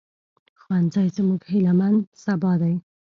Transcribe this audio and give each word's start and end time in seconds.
ښوونځی 0.61 1.07
زموږ 1.17 1.41
هيلهمن 1.51 1.93
سبا 2.23 2.51
دی 2.61 2.75